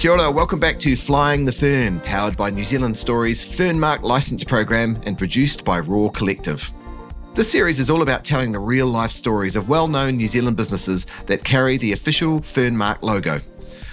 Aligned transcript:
Kia 0.00 0.12
ora, 0.12 0.30
welcome 0.30 0.58
back 0.58 0.78
to 0.78 0.96
Flying 0.96 1.44
the 1.44 1.52
Fern, 1.52 2.00
powered 2.00 2.34
by 2.34 2.48
New 2.48 2.64
Zealand 2.64 2.96
Story's 2.96 3.44
Fernmark 3.44 4.00
license 4.00 4.42
program 4.42 4.98
and 5.04 5.18
produced 5.18 5.62
by 5.62 5.78
Raw 5.78 6.08
Collective. 6.08 6.72
This 7.34 7.50
series 7.50 7.78
is 7.78 7.90
all 7.90 8.00
about 8.00 8.24
telling 8.24 8.50
the 8.50 8.58
real 8.58 8.86
life 8.86 9.10
stories 9.10 9.56
of 9.56 9.68
well 9.68 9.88
known 9.88 10.16
New 10.16 10.26
Zealand 10.26 10.56
businesses 10.56 11.04
that 11.26 11.44
carry 11.44 11.76
the 11.76 11.92
official 11.92 12.40
Fernmark 12.40 13.02
logo. 13.02 13.42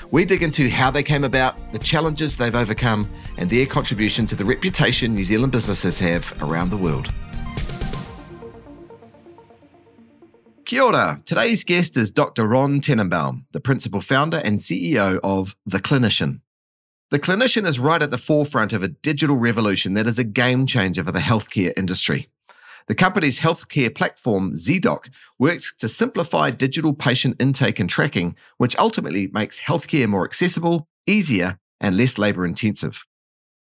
We 0.10 0.24
dig 0.24 0.44
into 0.44 0.70
how 0.70 0.92
they 0.92 1.04
came 1.04 1.26
about, 1.26 1.74
the 1.74 1.80
challenges 1.80 2.38
they've 2.38 2.56
overcome, 2.56 3.10
and 3.36 3.50
their 3.50 3.66
contribution 3.66 4.26
to 4.28 4.36
the 4.38 4.46
reputation 4.46 5.14
New 5.14 5.26
Zealand 5.26 5.52
businesses 5.52 6.00
have 6.00 6.34
around 6.42 6.70
the 6.70 6.78
world. 6.78 7.14
Kia 10.68 10.82
ora. 10.82 11.22
Today's 11.24 11.64
guest 11.64 11.96
is 11.96 12.12
Dr. 12.12 12.46
Ron 12.46 12.82
Tenenbaum, 12.82 13.46
the 13.54 13.62
principal 13.62 14.02
founder 14.02 14.42
and 14.44 14.60
CEO 14.60 15.18
of 15.24 15.56
The 15.66 15.80
Clinician. 15.80 16.42
The 17.10 17.20
Clinician 17.20 17.66
is 17.66 17.80
right 17.80 18.04
at 18.04 18.12
the 18.12 18.18
forefront 18.18 18.74
of 18.74 18.84
a 18.84 18.90
digital 18.90 19.38
revolution 19.38 19.94
that 19.94 20.08
is 20.08 20.20
a 20.20 20.26
game 20.26 20.66
changer 20.66 21.06
for 21.06 21.14
the 21.14 21.20
healthcare 21.20 21.72
industry. 21.78 22.28
The 22.88 22.96
company's 22.96 23.40
healthcare 23.40 23.96
platform, 23.96 24.56
ZEDOC, 24.56 25.10
works 25.40 25.74
to 25.78 25.88
simplify 25.88 26.52
digital 26.52 26.94
patient 26.94 27.38
intake 27.40 27.80
and 27.80 27.90
tracking, 27.90 28.36
which 28.58 28.78
ultimately 28.78 29.28
makes 29.28 29.62
healthcare 29.62 30.10
more 30.10 30.26
accessible, 30.26 30.90
easier, 31.06 31.60
and 31.80 31.96
less 31.96 32.18
labor 32.18 32.46
intensive. 32.46 33.06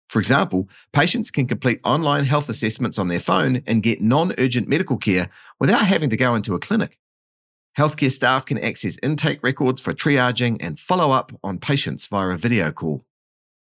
For 0.09 0.19
example, 0.19 0.67
patients 0.91 1.29
can 1.31 1.47
complete 1.47 1.79
online 1.83 2.25
health 2.25 2.49
assessments 2.49 2.97
on 2.97 3.07
their 3.07 3.19
phone 3.19 3.61
and 3.67 3.83
get 3.83 4.01
non 4.01 4.33
urgent 4.37 4.67
medical 4.67 4.97
care 4.97 5.29
without 5.59 5.85
having 5.85 6.09
to 6.09 6.17
go 6.17 6.35
into 6.35 6.55
a 6.55 6.59
clinic. 6.59 6.97
Healthcare 7.77 8.11
staff 8.11 8.45
can 8.45 8.57
access 8.57 8.97
intake 9.03 9.41
records 9.43 9.79
for 9.79 9.93
triaging 9.93 10.57
and 10.59 10.79
follow 10.79 11.11
up 11.11 11.31
on 11.43 11.59
patients 11.59 12.07
via 12.07 12.29
a 12.29 12.37
video 12.37 12.71
call. 12.71 13.05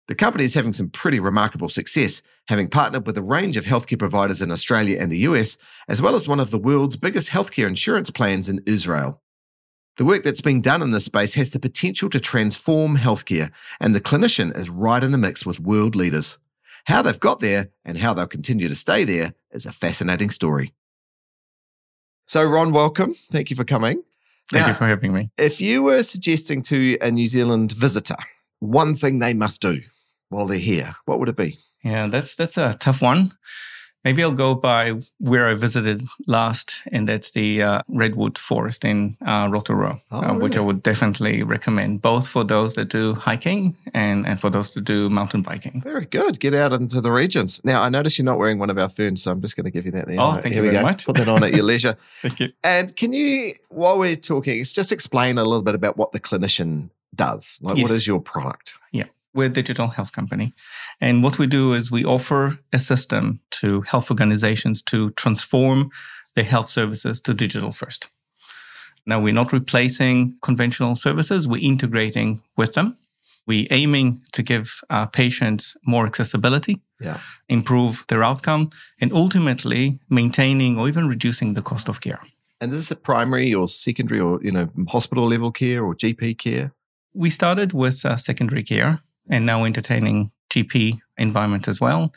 The 0.08 0.14
company 0.14 0.44
is 0.44 0.52
having 0.52 0.74
some 0.74 0.90
pretty 0.90 1.18
remarkable 1.18 1.70
success, 1.70 2.20
having 2.48 2.68
partnered 2.68 3.06
with 3.06 3.16
a 3.16 3.22
range 3.22 3.56
of 3.56 3.64
healthcare 3.64 3.98
providers 3.98 4.42
in 4.42 4.50
Australia 4.50 4.98
and 5.00 5.10
the 5.10 5.20
US, 5.20 5.56
as 5.88 6.02
well 6.02 6.14
as 6.14 6.28
one 6.28 6.40
of 6.40 6.50
the 6.50 6.58
world's 6.58 6.96
biggest 6.96 7.30
healthcare 7.30 7.66
insurance 7.66 8.10
plans 8.10 8.50
in 8.50 8.60
Israel. 8.66 9.22
The 9.96 10.04
work 10.04 10.24
that's 10.24 10.40
being 10.40 10.60
done 10.60 10.82
in 10.82 10.90
this 10.90 11.04
space 11.04 11.34
has 11.34 11.50
the 11.50 11.60
potential 11.60 12.10
to 12.10 12.18
transform 12.18 12.98
healthcare, 12.98 13.52
and 13.78 13.94
the 13.94 14.00
clinician 14.00 14.56
is 14.56 14.68
right 14.68 15.02
in 15.02 15.12
the 15.12 15.18
mix 15.18 15.46
with 15.46 15.60
world 15.60 15.94
leaders. 15.94 16.38
How 16.86 17.00
they've 17.00 17.20
got 17.20 17.38
there 17.38 17.70
and 17.84 17.98
how 17.98 18.12
they'll 18.12 18.26
continue 18.26 18.68
to 18.68 18.74
stay 18.74 19.04
there 19.04 19.34
is 19.52 19.66
a 19.66 19.72
fascinating 19.72 20.30
story. 20.30 20.74
So, 22.26 22.44
Ron, 22.44 22.72
welcome. 22.72 23.14
Thank 23.30 23.50
you 23.50 23.56
for 23.56 23.64
coming. 23.64 24.02
Thank 24.50 24.66
now, 24.66 24.68
you 24.68 24.74
for 24.74 24.86
having 24.86 25.12
me. 25.12 25.30
If 25.38 25.60
you 25.60 25.84
were 25.84 26.02
suggesting 26.02 26.62
to 26.62 26.98
a 27.00 27.12
New 27.12 27.28
Zealand 27.28 27.72
visitor 27.72 28.16
one 28.58 28.96
thing 28.96 29.20
they 29.20 29.32
must 29.32 29.62
do 29.62 29.82
while 30.28 30.46
they're 30.46 30.58
here, 30.58 30.96
what 31.04 31.20
would 31.20 31.28
it 31.28 31.36
be? 31.36 31.56
Yeah, 31.84 32.08
that's 32.08 32.34
that's 32.34 32.58
a 32.58 32.76
tough 32.80 33.00
one. 33.00 33.30
Maybe 34.04 34.22
I'll 34.22 34.32
go 34.32 34.54
by 34.54 35.00
where 35.18 35.48
I 35.48 35.54
visited 35.54 36.02
last, 36.26 36.74
and 36.92 37.08
that's 37.08 37.30
the 37.30 37.62
uh, 37.62 37.82
Redwood 37.88 38.36
Forest 38.36 38.84
in 38.84 39.16
uh, 39.26 39.48
Rotorua, 39.50 39.98
oh, 40.10 40.20
uh, 40.20 40.34
which 40.34 40.58
I 40.58 40.60
would 40.60 40.82
definitely 40.82 41.42
recommend, 41.42 42.02
both 42.02 42.28
for 42.28 42.44
those 42.44 42.74
that 42.74 42.90
do 42.90 43.14
hiking 43.14 43.76
and, 43.94 44.26
and 44.26 44.38
for 44.38 44.50
those 44.50 44.74
that 44.74 44.82
do 44.82 45.08
mountain 45.08 45.40
biking. 45.40 45.80
Very 45.80 46.04
good. 46.04 46.38
Get 46.38 46.52
out 46.52 46.74
into 46.74 47.00
the 47.00 47.10
regions. 47.10 47.62
Now, 47.64 47.82
I 47.82 47.88
notice 47.88 48.18
you're 48.18 48.26
not 48.26 48.38
wearing 48.38 48.58
one 48.58 48.68
of 48.68 48.76
our 48.76 48.90
ferns, 48.90 49.22
so 49.22 49.32
I'm 49.32 49.40
just 49.40 49.56
going 49.56 49.64
to 49.64 49.70
give 49.70 49.86
you 49.86 49.92
that 49.92 50.06
there. 50.06 50.20
Oh, 50.20 50.34
thank 50.34 50.54
Here 50.54 50.62
you 50.62 50.70
very 50.70 50.76
go. 50.76 50.82
much. 50.82 51.06
Put 51.06 51.16
that 51.16 51.28
on 51.28 51.42
at 51.42 51.54
your 51.54 51.64
leisure. 51.64 51.96
thank 52.20 52.40
you. 52.40 52.52
And 52.62 52.94
can 52.94 53.14
you, 53.14 53.54
while 53.70 53.98
we're 53.98 54.16
talking, 54.16 54.62
just 54.64 54.92
explain 54.92 55.38
a 55.38 55.44
little 55.44 55.62
bit 55.62 55.74
about 55.74 55.96
what 55.96 56.12
the 56.12 56.20
clinician 56.20 56.90
does? 57.14 57.58
Like, 57.62 57.78
yes. 57.78 57.84
what 57.84 57.92
is 57.92 58.06
your 58.06 58.20
product? 58.20 58.74
Yeah. 58.92 59.04
We're 59.34 59.46
a 59.46 59.50
digital 59.50 59.88
health 59.88 60.12
company. 60.12 60.54
And 61.00 61.22
what 61.22 61.38
we 61.38 61.46
do 61.46 61.74
is 61.74 61.90
we 61.90 62.04
offer 62.04 62.58
a 62.72 62.78
system 62.78 63.40
to 63.52 63.82
health 63.82 64.10
organizations 64.10 64.80
to 64.82 65.10
transform 65.10 65.90
their 66.34 66.44
health 66.44 66.70
services 66.70 67.20
to 67.22 67.34
digital 67.34 67.72
first. 67.72 68.10
Now, 69.06 69.20
we're 69.20 69.34
not 69.34 69.52
replacing 69.52 70.36
conventional 70.40 70.96
services, 70.96 71.46
we're 71.46 71.62
integrating 71.62 72.42
with 72.56 72.74
them. 72.74 72.96
We're 73.46 73.66
aiming 73.70 74.22
to 74.32 74.42
give 74.42 74.80
uh, 74.88 75.06
patients 75.06 75.76
more 75.86 76.06
accessibility, 76.06 76.80
yeah. 76.98 77.20
improve 77.48 78.04
their 78.08 78.24
outcome, 78.24 78.70
and 78.98 79.12
ultimately 79.12 79.98
maintaining 80.08 80.78
or 80.78 80.88
even 80.88 81.08
reducing 81.08 81.52
the 81.52 81.60
cost 81.60 81.88
of 81.88 82.00
care. 82.00 82.20
And 82.60 82.72
is 82.72 82.78
this 82.78 82.90
a 82.90 82.96
primary 82.96 83.52
or 83.52 83.68
secondary 83.68 84.20
or 84.20 84.40
you 84.42 84.50
know 84.50 84.70
hospital 84.88 85.28
level 85.28 85.52
care 85.52 85.84
or 85.84 85.94
GP 85.94 86.38
care? 86.38 86.72
We 87.12 87.28
started 87.28 87.74
with 87.74 88.06
uh, 88.06 88.16
secondary 88.16 88.62
care 88.62 89.02
and 89.28 89.46
now 89.46 89.64
entertaining 89.64 90.30
GP 90.50 90.98
environment 91.18 91.68
as 91.68 91.80
well. 91.80 92.12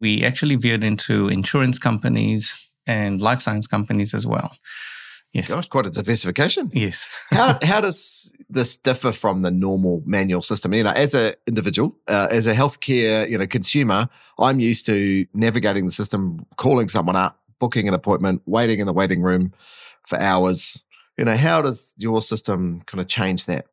We 0.00 0.24
actually 0.24 0.56
veered 0.56 0.84
into 0.84 1.28
insurance 1.28 1.78
companies 1.78 2.54
and 2.86 3.20
life 3.20 3.40
science 3.42 3.66
companies 3.66 4.14
as 4.14 4.26
well. 4.26 4.56
Yes. 5.32 5.48
Gosh, 5.48 5.68
quite 5.68 5.86
a 5.86 5.90
diversification. 5.90 6.70
Yes. 6.72 7.06
how, 7.30 7.58
how 7.62 7.80
does 7.80 8.32
this 8.48 8.76
differ 8.76 9.12
from 9.12 9.42
the 9.42 9.50
normal 9.50 10.02
manual 10.04 10.42
system? 10.42 10.74
You 10.74 10.84
know, 10.84 10.90
as 10.90 11.14
an 11.14 11.34
individual, 11.46 11.96
uh, 12.08 12.28
as 12.30 12.46
a 12.46 12.54
healthcare, 12.54 13.28
you 13.30 13.38
know, 13.38 13.46
consumer, 13.46 14.08
I'm 14.38 14.58
used 14.58 14.86
to 14.86 15.26
navigating 15.32 15.84
the 15.86 15.92
system, 15.92 16.46
calling 16.56 16.88
someone 16.88 17.16
up, 17.16 17.38
booking 17.60 17.86
an 17.86 17.94
appointment, 17.94 18.42
waiting 18.46 18.80
in 18.80 18.86
the 18.86 18.92
waiting 18.92 19.22
room 19.22 19.52
for 20.04 20.20
hours. 20.20 20.82
You 21.16 21.26
know, 21.26 21.36
how 21.36 21.62
does 21.62 21.94
your 21.96 22.22
system 22.22 22.82
kind 22.86 23.00
of 23.00 23.06
change 23.06 23.46
that? 23.46 23.66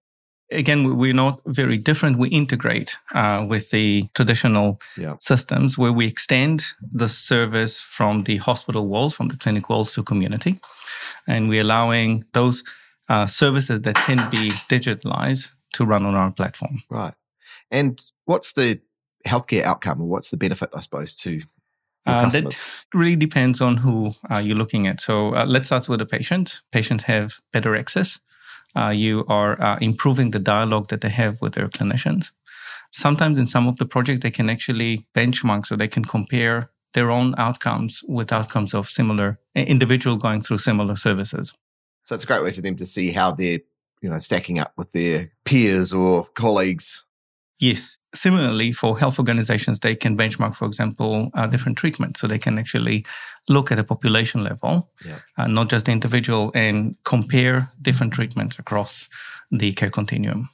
Again, 0.51 0.97
we're 0.97 1.13
not 1.13 1.41
very 1.45 1.77
different. 1.77 2.17
We 2.17 2.29
integrate 2.29 2.97
uh, 3.13 3.45
with 3.47 3.69
the 3.71 4.07
traditional 4.13 4.79
yeah. 4.97 5.15
systems 5.19 5.77
where 5.77 5.91
we 5.91 6.07
extend 6.07 6.65
the 6.81 7.09
service 7.09 7.79
from 7.79 8.23
the 8.23 8.37
hospital 8.37 8.87
walls, 8.87 9.13
from 9.13 9.27
the 9.27 9.37
clinic 9.37 9.69
walls 9.69 9.93
to 9.93 10.03
community. 10.03 10.59
And 11.27 11.49
we're 11.49 11.61
allowing 11.61 12.25
those 12.33 12.63
uh, 13.09 13.27
services 13.27 13.81
that 13.81 13.95
can 13.95 14.17
be 14.29 14.49
digitalized 14.69 15.51
to 15.73 15.85
run 15.85 16.05
on 16.05 16.15
our 16.15 16.31
platform. 16.31 16.83
Right. 16.89 17.13
And 17.69 17.99
what's 18.25 18.53
the 18.53 18.79
healthcare 19.25 19.63
outcome 19.63 20.01
or 20.01 20.07
what's 20.07 20.29
the 20.29 20.37
benefit, 20.37 20.69
I 20.73 20.79
suppose, 20.81 21.15
to 21.17 21.41
uh, 22.05 22.29
that 22.29 22.61
really 22.93 23.17
depends 23.17 23.59
on 23.59 23.75
who 23.75 24.13
uh, 24.33 24.39
you're 24.39 24.55
looking 24.55 24.87
at. 24.87 25.01
So 25.01 25.35
uh, 25.35 25.45
let's 25.45 25.67
start 25.67 25.89
with 25.89 25.99
the 25.99 26.05
patient. 26.05 26.61
Patients 26.71 27.03
have 27.03 27.39
better 27.51 27.75
access 27.75 28.19
uh, 28.77 28.89
you 28.89 29.25
are 29.27 29.61
uh, 29.61 29.77
improving 29.81 30.31
the 30.31 30.39
dialogue 30.39 30.87
that 30.89 31.01
they 31.01 31.09
have 31.09 31.41
with 31.41 31.53
their 31.53 31.67
clinicians. 31.67 32.31
Sometimes 32.91 33.37
in 33.37 33.47
some 33.47 33.67
of 33.67 33.77
the 33.77 33.85
projects, 33.85 34.19
they 34.21 34.31
can 34.31 34.49
actually 34.49 35.07
benchmark 35.15 35.65
so 35.65 35.75
they 35.75 35.87
can 35.87 36.05
compare 36.05 36.69
their 36.93 37.11
own 37.11 37.33
outcomes 37.37 38.01
with 38.07 38.31
outcomes 38.31 38.73
of 38.73 38.89
similar 38.89 39.39
individual 39.55 40.15
going 40.15 40.41
through 40.41 40.59
similar 40.59 40.95
services. 40.95 41.53
So 42.03 42.15
it's 42.15 42.23
a 42.23 42.27
great 42.27 42.43
way 42.43 42.51
for 42.51 42.61
them 42.61 42.77
to 42.77 42.85
see 42.85 43.11
how 43.11 43.31
they're, 43.31 43.59
you 44.01 44.09
know, 44.09 44.19
stacking 44.19 44.59
up 44.59 44.73
with 44.77 44.91
their 44.93 45.31
peers 45.43 45.91
or 45.91 46.25
colleagues 46.35 47.05
Yes. 47.59 47.97
Similarly, 48.13 48.71
for 48.71 48.99
health 48.99 49.19
organizations, 49.19 49.79
they 49.79 49.95
can 49.95 50.17
benchmark, 50.17 50.55
for 50.55 50.65
example, 50.65 51.29
uh, 51.33 51.47
different 51.47 51.77
treatments. 51.77 52.19
So 52.19 52.27
they 52.27 52.39
can 52.39 52.57
actually 52.57 53.05
look 53.47 53.71
at 53.71 53.79
a 53.79 53.83
population 53.83 54.43
level, 54.43 54.89
yeah. 55.05 55.19
uh, 55.37 55.47
not 55.47 55.69
just 55.69 55.85
the 55.85 55.91
individual, 55.91 56.51
and 56.53 56.95
compare 57.03 57.71
different 57.81 58.13
treatments 58.13 58.59
across 58.59 59.09
the 59.51 59.73
care 59.73 59.89
continuum. 59.89 60.49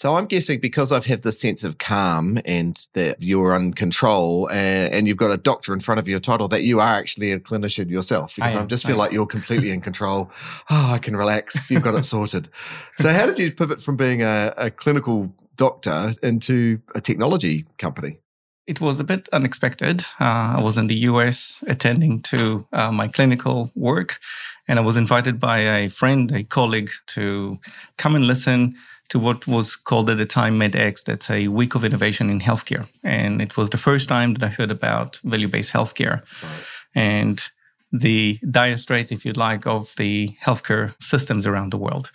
So 0.00 0.16
I'm 0.16 0.24
guessing 0.24 0.60
because 0.60 0.92
I've 0.92 1.04
had 1.04 1.24
this 1.24 1.38
sense 1.38 1.62
of 1.62 1.76
calm 1.76 2.40
and 2.46 2.88
that 2.94 3.20
you're 3.20 3.54
in 3.54 3.74
control 3.74 4.48
and, 4.50 4.94
and, 4.94 5.06
you've 5.06 5.18
got 5.18 5.30
a 5.30 5.36
doctor 5.36 5.74
in 5.74 5.80
front 5.80 5.98
of 5.98 6.08
your 6.08 6.18
title 6.18 6.48
that 6.48 6.62
you 6.62 6.80
are 6.80 6.94
actually 6.94 7.32
a 7.32 7.38
clinician 7.38 7.90
yourself 7.90 8.34
because 8.34 8.54
I, 8.54 8.62
I 8.62 8.64
just 8.64 8.86
feel 8.86 8.96
I 8.96 9.00
like 9.00 9.12
you're 9.12 9.26
completely 9.26 9.72
in 9.72 9.82
control. 9.82 10.30
Oh, 10.70 10.92
I 10.94 10.96
can 10.96 11.18
relax. 11.18 11.70
You've 11.70 11.82
got 11.82 11.94
it 11.96 12.04
sorted. 12.04 12.48
So 12.94 13.12
how 13.12 13.26
did 13.26 13.38
you 13.38 13.52
pivot 13.52 13.82
from 13.82 13.98
being 13.98 14.22
a, 14.22 14.54
a 14.56 14.70
clinical 14.70 15.34
doctor 15.56 16.14
into 16.22 16.80
a 16.94 17.02
technology 17.02 17.66
company? 17.76 18.20
It 18.66 18.80
was 18.80 19.00
a 19.00 19.04
bit 19.04 19.28
unexpected. 19.34 20.06
Uh, 20.18 20.56
I 20.56 20.62
was 20.62 20.78
in 20.78 20.86
the 20.86 20.94
US 21.10 21.62
attending 21.66 22.22
to 22.22 22.66
uh, 22.72 22.90
my 22.90 23.06
clinical 23.06 23.70
work, 23.74 24.18
and 24.66 24.78
I 24.78 24.82
was 24.82 24.96
invited 24.96 25.38
by 25.38 25.58
a 25.58 25.90
friend, 25.90 26.32
a 26.32 26.42
colleague, 26.42 26.90
to 27.08 27.58
come 27.98 28.14
and 28.14 28.26
listen 28.26 28.76
to 29.10 29.18
what 29.18 29.46
was 29.46 29.76
called 29.76 30.08
at 30.08 30.18
the 30.18 30.26
time 30.26 30.58
MedX. 30.58 31.04
That's 31.04 31.30
a 31.30 31.48
week 31.48 31.74
of 31.74 31.84
innovation 31.84 32.30
in 32.30 32.40
healthcare. 32.40 32.88
And 33.02 33.42
it 33.42 33.56
was 33.56 33.70
the 33.70 33.76
first 33.76 34.08
time 34.08 34.34
that 34.34 34.44
I 34.44 34.48
heard 34.48 34.70
about 34.70 35.20
value 35.22 35.48
based 35.48 35.72
healthcare 35.72 36.22
right. 36.42 36.64
and 36.94 37.42
the 37.92 38.38
dire 38.48 38.76
straits, 38.76 39.10
if 39.10 39.24
you'd 39.24 39.36
like, 39.36 39.66
of 39.66 39.94
the 39.96 40.36
healthcare 40.44 40.94
systems 41.00 41.46
around 41.46 41.72
the 41.72 41.78
world. 41.78 42.10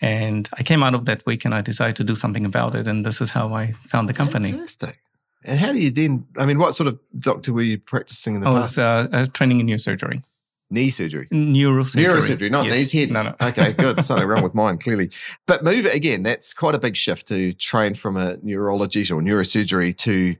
And 0.00 0.48
I 0.54 0.62
came 0.62 0.82
out 0.82 0.94
of 0.94 1.04
that 1.04 1.24
week 1.24 1.44
and 1.44 1.54
I 1.54 1.60
decided 1.60 1.96
to 1.96 2.04
do 2.04 2.14
something 2.14 2.44
about 2.44 2.74
it. 2.74 2.88
And 2.88 3.06
this 3.06 3.20
is 3.20 3.30
how 3.30 3.54
I 3.54 3.72
found 3.88 4.08
the 4.08 4.14
company. 4.14 4.50
Fantastic. 4.50 4.98
And 5.44 5.58
how 5.58 5.72
do 5.72 5.78
you 5.78 5.90
then? 5.90 6.26
I 6.36 6.44
mean, 6.46 6.58
what 6.58 6.74
sort 6.74 6.86
of 6.86 6.98
doctor 7.18 7.52
were 7.52 7.62
you 7.62 7.78
practicing 7.78 8.34
in 8.34 8.40
the 8.42 8.48
I 8.48 8.60
past? 8.60 8.76
was 8.76 8.78
uh, 8.78 9.08
uh, 9.12 9.26
training 9.32 9.60
in 9.60 9.66
neurosurgery. 9.68 10.22
Knee 10.70 10.90
surgery. 10.90 11.26
Neurosurgery. 11.32 12.04
Neurosurgery, 12.06 12.50
not 12.50 12.66
Yes. 12.66 12.74
knees, 12.74 12.92
heads. 12.92 13.12
No, 13.12 13.22
no. 13.24 13.34
okay, 13.48 13.72
good. 13.72 14.02
Something 14.04 14.26
wrong 14.28 14.42
with 14.42 14.54
mine, 14.54 14.78
clearly. 14.78 15.10
But 15.46 15.62
move 15.64 15.84
it 15.86 15.94
again. 15.94 16.22
That's 16.22 16.54
quite 16.54 16.74
a 16.74 16.78
big 16.78 16.96
shift 16.96 17.26
to 17.28 17.52
train 17.54 17.94
from 17.94 18.16
a 18.16 18.36
neurology 18.42 19.00
or 19.12 19.20
neurosurgery 19.20 19.96
to 19.98 20.36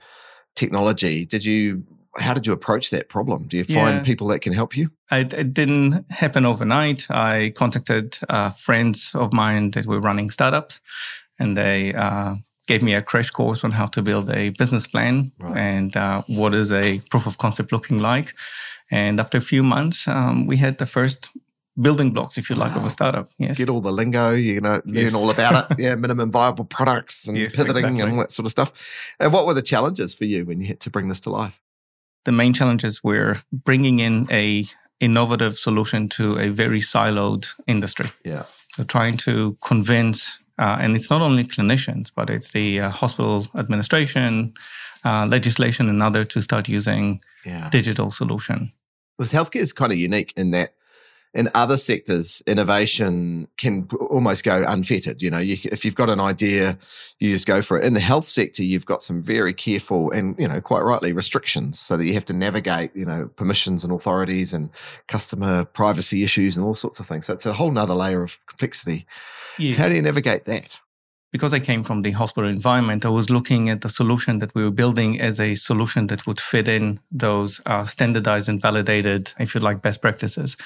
technology. 0.57 1.25
Did 1.27 1.45
you? 1.45 1.85
How 2.19 2.35
did 2.35 2.45
you 2.45 2.53
approach 2.53 2.91
that 2.91 3.09
problem? 3.09 3.45
Do 3.47 3.57
you 3.57 3.63
find 3.65 3.99
Yeah. 3.99 4.03
people 4.03 4.27
that 4.29 4.41
can 4.41 4.53
help 4.53 4.77
you? 4.77 4.91
It, 5.13 5.33
it 5.33 5.55
didn't 5.55 6.11
happen 6.11 6.45
overnight. 6.45 7.07
I 7.09 7.53
contacted 7.55 8.19
uh, 8.29 8.51
friends 8.51 9.13
of 9.15 9.33
mine 9.33 9.71
that 9.71 9.87
were 9.87 10.01
running 10.01 10.29
startups, 10.31 10.81
and 11.39 11.57
they 11.57 11.95
uh, 11.95 12.35
gave 12.71 12.83
me 12.89 12.95
a 12.95 13.03
crash 13.11 13.31
course 13.31 13.65
on 13.67 13.73
how 13.73 13.87
to 13.95 14.01
build 14.03 14.27
a 14.31 14.51
business 14.61 14.87
plan 14.87 15.15
Right. 15.39 15.57
and 15.57 15.97
uh, 15.97 16.23
what 16.39 16.53
is 16.55 16.71
a 16.73 17.01
proof 17.11 17.27
of 17.27 17.37
concept 17.39 17.73
looking 17.73 17.99
like. 18.11 18.29
And 18.91 19.21
after 19.21 19.39
a 19.39 19.47
few 19.53 19.63
months, 19.63 20.07
um, 20.09 20.47
we 20.51 20.57
had 20.65 20.75
the 20.79 20.87
first 20.87 21.31
building 21.77 22.13
blocks, 22.13 22.37
if 22.39 22.51
you 22.51 22.57
like, 22.57 22.77
of 22.77 22.85
a 22.85 22.91
startup. 22.91 23.27
Yes. 23.39 23.59
Get 23.59 23.69
all 23.69 23.81
the 23.81 23.93
lingo, 23.93 24.27
you 24.35 24.61
know, 24.61 24.81
learn 24.85 25.05
Yes. 25.05 25.15
all 25.15 25.31
about 25.31 25.55
it. 25.71 25.79
Yeah, 25.85 25.95
minimum 25.97 26.31
viable 26.31 26.65
products 26.65 27.27
and 27.29 27.37
Yes, 27.39 27.57
pivoting 27.57 28.01
and 28.01 28.13
all 28.13 28.19
that 28.19 28.31
sort 28.33 28.47
of 28.47 28.53
stuff. 28.53 28.71
And 29.19 29.33
what 29.33 29.47
were 29.47 29.55
the 29.55 29.63
challenges 29.73 30.15
for 30.15 30.27
you 30.27 30.45
when 30.45 30.61
you 30.61 30.67
had 30.67 30.81
to 30.81 30.91
bring 30.91 31.09
this 31.09 31.21
to 31.21 31.31
life? 31.43 31.61
the 32.27 32.33
main 32.33 32.53
challenges 32.53 33.03
were 33.03 33.33
bringing 33.51 33.99
in 33.99 34.27
a 34.31 34.67
innovative 35.01 35.59
solution 35.59 36.07
to 36.09 36.25
a 36.39 36.49
very 36.51 36.81
siloed 36.81 37.45
industry. 37.67 38.11
Yeah. 38.25 38.43
So 38.77 38.85
trying 38.85 39.17
to 39.19 39.57
convince, 39.63 40.39
uh, 40.61 40.77
and 40.81 40.95
it's 40.97 41.11
not 41.11 41.23
only 41.23 41.45
clinicians, 41.45 42.13
but 42.15 42.29
it's 42.29 42.53
the 42.53 42.81
uh, 42.81 42.91
hospital 42.91 43.49
administration, 43.55 44.53
uh, 45.05 45.27
legislation, 45.27 45.89
and 45.89 46.03
other 46.03 46.25
to 46.25 46.43
start 46.43 46.69
using 46.69 47.21
Yeah. 47.45 47.71
digital 47.71 48.11
solution. 48.11 48.73
Because 49.17 49.33
healthcare 49.33 49.63
is 49.63 49.73
kind 49.73 49.93
of 49.93 49.99
unique 49.99 50.33
in 50.37 50.51
that 50.51 50.75
in 51.33 51.49
other 51.55 51.77
sectors, 51.77 52.43
innovation 52.45 53.47
can 53.57 53.89
almost 54.11 54.43
go 54.43 54.65
unfettered. 54.67 55.23
You 55.23 55.31
know, 55.31 55.39
you, 55.39 55.57
if 55.71 55.85
you've 55.85 55.95
got 55.95 56.11
an 56.11 56.19
idea, 56.19 56.77
you 57.21 57.33
just 57.33 57.47
go 57.47 57.63
for 57.63 57.79
it. 57.79 57.85
In 57.85 57.95
the 57.95 58.01
health 58.01 58.27
sector, 58.27 58.65
you've 58.65 58.87
got 58.87 59.01
some 59.01 59.23
very 59.23 59.55
careful 59.55 60.11
and, 60.11 60.37
you 60.41 60.49
know, 60.49 60.61
quite 60.61 60.81
rightly 60.81 61.13
restrictions 61.13 61.79
so 61.79 61.97
that 61.97 62.05
you 62.05 62.15
have 62.15 62.25
to 62.27 62.33
navigate, 62.33 62.91
you 62.97 63.07
know, 63.07 63.31
permissions 63.37 63.85
and 63.85 63.93
authorities 63.93 64.53
and 64.53 64.71
customer 65.07 65.65
privacy 65.65 66.25
issues 66.25 66.57
and 66.57 66.67
all 66.67 66.75
sorts 66.75 66.99
of 66.99 67.07
things. 67.07 67.27
So 67.27 67.35
it's 67.35 67.47
a 67.47 67.53
whole 67.53 67.71
nother 67.71 67.95
layer 67.95 68.25
of 68.25 68.45
complexity. 68.47 69.07
How 69.59 69.89
do 69.89 69.95
you 69.95 70.03
navigate 70.03 70.45
that? 70.45 70.81
because 71.33 71.53
I 71.53 71.61
came 71.61 71.83
from 71.85 72.03
the 72.03 72.11
hospital 72.11 72.51
environment, 72.51 73.05
I 73.05 73.09
was 73.09 73.31
looking 73.31 73.69
at 73.69 73.83
the 73.83 73.89
solution 73.89 74.41
that 74.41 74.55
we 74.55 74.65
were 74.65 74.71
building 74.73 75.21
as 75.21 75.39
a 75.39 75.55
solution 75.55 76.09
that 76.09 76.27
would 76.27 76.41
fit 76.41 76.67
in 76.67 76.99
those 77.13 77.61
uh, 77.67 77.85
standardized 77.85 78.49
and 78.49 78.61
validated, 78.61 79.33
if 79.39 79.55
you 79.55 79.61
like, 79.61 79.81
best 79.81 80.03
practices. 80.03 80.57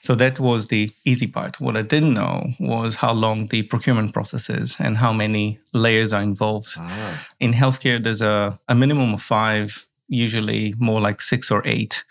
So 0.00 0.16
that 0.16 0.40
was 0.40 0.66
the 0.66 0.90
easy 1.04 1.28
part. 1.28 1.60
What 1.60 1.76
I 1.76 1.82
didn't 1.82 2.14
know 2.14 2.50
was 2.58 2.96
how 2.96 3.12
long 3.12 3.46
the 3.46 3.62
procurement 3.62 4.12
process 4.12 4.50
is 4.50 4.76
and 4.80 4.96
how 4.96 5.12
many 5.12 5.60
layers 5.72 6.12
are 6.12 6.22
involved. 6.22 6.70
Ah, 6.76 7.24
In 7.38 7.52
healthcare, 7.52 8.02
there's 8.02 8.20
a, 8.22 8.58
a 8.68 8.74
minimum 8.74 9.14
of 9.14 9.22
five, 9.22 9.86
usually 10.08 10.74
more 10.78 11.00
like 11.00 11.20
six 11.20 11.50
or 11.52 11.62
eight 11.64 12.02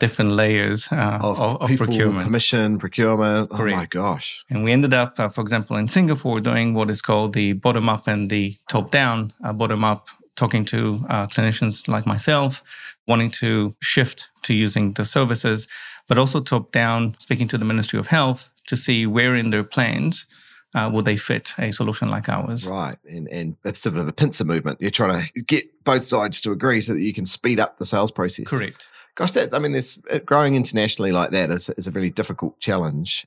different 0.00 0.32
layers 0.32 0.88
uh, 0.90 1.18
of, 1.22 1.40
of, 1.40 1.62
of 1.62 1.68
people, 1.68 1.86
procurement. 1.86 2.24
permission, 2.24 2.78
procurement. 2.78 3.48
Oh 3.52 3.64
my 3.66 3.86
gosh. 3.86 4.44
And 4.50 4.64
we 4.64 4.72
ended 4.72 4.94
up, 4.94 5.20
uh, 5.20 5.28
for 5.28 5.42
example, 5.42 5.76
in 5.76 5.86
Singapore, 5.86 6.40
doing 6.40 6.74
what 6.74 6.90
is 6.90 7.00
called 7.00 7.34
the 7.34 7.52
bottom 7.52 7.88
up 7.88 8.08
and 8.08 8.28
the 8.28 8.56
top 8.68 8.90
down. 8.90 9.32
Uh, 9.44 9.52
bottom 9.52 9.84
up, 9.84 10.08
talking 10.34 10.64
to 10.64 11.04
uh, 11.08 11.26
clinicians 11.28 11.86
like 11.86 12.06
myself, 12.06 12.64
wanting 13.06 13.30
to 13.30 13.76
shift 13.80 14.30
to 14.42 14.54
using 14.54 14.94
the 14.94 15.04
services, 15.04 15.68
but 16.08 16.18
also 16.18 16.40
top 16.40 16.72
down, 16.72 17.14
speaking 17.18 17.46
to 17.48 17.58
the 17.58 17.64
Ministry 17.64 17.98
of 17.98 18.08
Health 18.08 18.50
to 18.66 18.76
see 18.76 19.06
where 19.06 19.36
in 19.36 19.50
their 19.50 19.64
plans 19.64 20.26
uh, 20.74 20.88
would 20.92 21.04
they 21.04 21.16
fit 21.16 21.52
a 21.58 21.70
solution 21.72 22.08
like 22.10 22.28
ours. 22.28 22.66
Right. 22.66 22.96
And 23.08 23.28
and 23.28 23.56
it's 23.64 23.80
sort 23.80 23.96
of 23.96 24.08
a 24.08 24.12
pincer 24.12 24.44
movement. 24.44 24.80
You're 24.80 24.90
trying 24.90 25.28
to 25.34 25.42
get 25.42 25.84
both 25.84 26.04
sides 26.04 26.40
to 26.42 26.52
agree 26.52 26.80
so 26.80 26.94
that 26.94 27.00
you 27.00 27.12
can 27.12 27.26
speed 27.26 27.58
up 27.60 27.78
the 27.78 27.86
sales 27.86 28.10
process. 28.10 28.46
Correct. 28.46 28.86
Gosh, 29.14 29.32
that 29.32 29.52
I 29.54 29.58
mean, 29.58 29.72
this 29.72 30.00
uh, 30.10 30.18
growing 30.18 30.54
internationally 30.54 31.12
like 31.12 31.30
that 31.30 31.50
is, 31.50 31.70
is 31.70 31.86
a 31.86 31.90
really 31.90 32.10
difficult 32.10 32.58
challenge. 32.60 33.26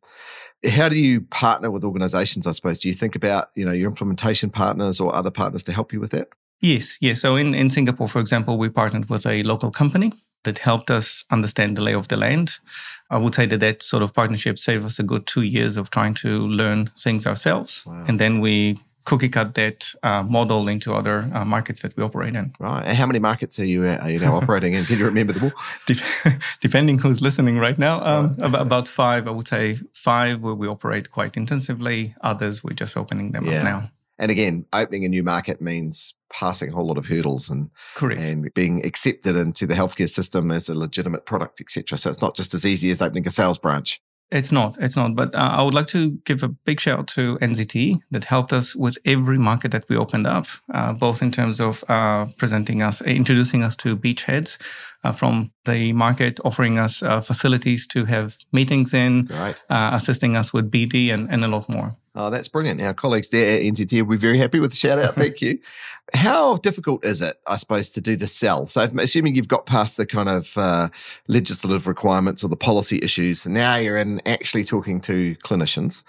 How 0.69 0.87
do 0.87 0.97
you 0.97 1.21
partner 1.21 1.69
with 1.69 1.83
organizations, 1.83 2.47
I 2.47 2.51
suppose? 2.51 2.79
Do 2.79 2.87
you 2.87 2.93
think 2.93 3.15
about, 3.15 3.49
you 3.55 3.65
know, 3.65 3.73
your 3.73 3.89
implementation 3.89 4.49
partners 4.49 4.99
or 4.99 5.13
other 5.13 5.31
partners 5.31 5.63
to 5.63 5.73
help 5.73 5.91
you 5.91 5.99
with 5.99 6.11
that? 6.11 6.29
Yes, 6.61 6.97
yes. 7.01 7.19
So 7.19 7.35
in, 7.35 7.53
in 7.53 7.69
Singapore, 7.69 8.07
for 8.07 8.21
example, 8.21 8.57
we 8.57 8.69
partnered 8.69 9.09
with 9.09 9.25
a 9.25 9.43
local 9.43 9.71
company 9.71 10.13
that 10.43 10.59
helped 10.59 10.89
us 10.89 11.25
understand 11.29 11.75
the 11.75 11.81
lay 11.81 11.93
of 11.93 12.07
the 12.07 12.15
land. 12.17 12.51
I 13.09 13.17
would 13.17 13.35
say 13.35 13.45
that 13.45 13.59
that 13.59 13.83
sort 13.83 14.03
of 14.03 14.13
partnership 14.13 14.57
saved 14.57 14.85
us 14.85 14.99
a 14.99 15.03
good 15.03 15.27
two 15.27 15.41
years 15.41 15.75
of 15.75 15.89
trying 15.89 16.13
to 16.15 16.47
learn 16.47 16.91
things 16.97 17.27
ourselves. 17.27 17.85
Wow. 17.85 18.05
And 18.07 18.19
then 18.19 18.39
we 18.39 18.79
cookie 19.05 19.29
cut 19.29 19.53
that 19.55 19.87
uh, 20.03 20.23
model 20.23 20.67
into 20.67 20.93
other 20.93 21.29
uh, 21.33 21.43
markets 21.45 21.81
that 21.81 21.95
we 21.97 22.03
operate 22.03 22.35
in. 22.35 22.53
Right. 22.59 22.83
And 22.85 22.97
how 22.97 23.05
many 23.05 23.19
markets 23.19 23.59
are 23.59 23.65
you, 23.65 23.85
are 23.85 24.09
you 24.09 24.19
now 24.19 24.35
operating 24.35 24.73
in? 24.73 24.85
Can 24.85 24.97
you 24.99 25.05
remember 25.05 25.33
them 25.33 25.45
all? 25.45 25.51
Dep- 25.87 26.33
Depending 26.61 26.97
who's 26.99 27.21
listening 27.21 27.57
right 27.59 27.77
now, 27.77 28.03
um, 28.05 28.35
Right. 28.37 28.45
ab- 28.53 28.61
about 28.67 28.87
five, 28.87 29.27
I 29.27 29.31
would 29.31 29.47
say 29.47 29.79
five 29.93 30.41
where 30.41 30.53
we 30.55 30.67
operate 30.67 31.11
quite 31.11 31.35
intensively. 31.37 32.15
Others, 32.21 32.63
we're 32.63 32.73
just 32.75 32.95
opening 32.97 33.31
them 33.31 33.45
Yeah. 33.45 33.57
up 33.59 33.63
now. 33.63 33.91
And 34.19 34.29
again, 34.31 34.65
opening 34.71 35.05
a 35.05 35.09
new 35.09 35.23
market 35.23 35.59
means 35.59 36.13
passing 36.31 36.69
a 36.69 36.73
whole 36.73 36.85
lot 36.87 36.97
of 36.99 37.07
hurdles 37.07 37.49
and 37.49 37.69
Correct. 37.95 38.21
and 38.21 38.53
being 38.53 38.85
accepted 38.85 39.35
into 39.35 39.65
the 39.65 39.73
healthcare 39.73 40.09
system 40.09 40.51
as 40.51 40.69
a 40.69 40.75
legitimate 40.75 41.25
product, 41.25 41.59
etc. 41.59 41.97
So 41.97 42.09
it's 42.09 42.21
not 42.21 42.35
just 42.35 42.53
as 42.53 42.65
easy 42.65 42.91
as 42.91 43.01
opening 43.01 43.27
a 43.27 43.31
sales 43.31 43.57
branch. 43.57 43.99
It's 44.33 44.51
not. 44.51 44.75
It's 44.79 44.95
not. 44.95 45.15
But 45.15 45.35
uh, 45.35 45.51
I 45.59 45.61
would 45.61 45.75
like 45.75 45.87
to 45.87 46.11
give 46.25 46.41
a 46.43 46.47
big 46.47 46.79
shout 46.79 46.99
out 46.99 47.07
to 47.09 47.37
NZT 47.37 47.99
that 48.11 48.25
helped 48.25 48.51
us 48.51 48.75
with 48.75 48.97
every 49.05 49.37
market 49.37 49.71
that 49.71 49.85
we 49.89 49.95
opened 49.95 50.25
up, 50.25 50.47
uh, 50.73 50.93
both 50.93 51.21
in 51.21 51.31
terms 51.31 51.59
of 51.59 51.83
uh, 51.87 52.25
presenting 52.37 52.81
us, 52.81 53.01
introducing 53.01 53.63
us 53.63 53.75
to 53.77 53.95
beachheads 53.95 54.57
uh, 55.03 55.11
from 55.11 55.51
the 55.65 55.93
market, 55.93 56.39
offering 56.43 56.79
us 56.79 57.03
uh, 57.03 57.21
facilities 57.21 57.85
to 57.87 58.05
have 58.05 58.35
meetings 58.51 58.93
in, 58.93 59.27
Right. 59.29 59.61
uh, 59.69 59.91
assisting 59.93 60.35
us 60.35 60.51
with 60.51 60.71
BD, 60.71 61.13
and, 61.13 61.29
and 61.31 61.45
a 61.45 61.47
lot 61.47 61.69
more. 61.69 61.95
Oh, 62.15 62.29
that's 62.29 62.47
brilliant. 62.47 62.79
Our 62.79 62.93
colleagues 62.93 63.29
there 63.29 63.57
at 63.57 63.63
NZT 63.63 64.01
will 64.01 64.11
be 64.11 64.17
very 64.17 64.37
happy 64.37 64.59
with 64.59 64.69
the 64.69 64.77
shout 64.77 64.99
out. 64.99 65.15
Thank 65.15 65.41
you. 65.41 65.59
How 66.13 66.57
difficult 66.57 67.03
is 67.03 67.21
it, 67.23 67.39
I 67.47 67.55
suppose, 67.55 67.89
to 67.91 68.01
do 68.01 68.15
the 68.15 68.27
sell? 68.27 68.67
So, 68.67 68.81
I'm 68.81 68.99
assuming 68.99 69.35
you've 69.35 69.47
got 69.47 69.65
past 69.65 69.97
the 69.97 70.05
kind 70.05 70.29
of 70.29 70.55
uh, 70.55 70.89
legislative 71.27 71.87
requirements 71.87 72.43
or 72.43 72.49
the 72.49 72.55
policy 72.55 72.99
issues, 73.01 73.47
now 73.47 73.77
you're 73.77 73.97
in 73.97 74.21
actually 74.27 74.63
talking 74.63 75.01
to 75.01 75.35
clinicians. 75.37 76.03